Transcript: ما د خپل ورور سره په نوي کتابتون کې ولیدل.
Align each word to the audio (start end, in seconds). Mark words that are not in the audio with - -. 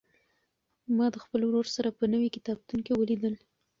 ما 0.95 1.05
د 1.13 1.15
خپل 1.23 1.41
ورور 1.45 1.67
سره 1.75 1.89
په 1.97 2.03
نوي 2.13 2.29
کتابتون 2.35 2.79
کې 2.85 2.93
ولیدل. 2.95 3.33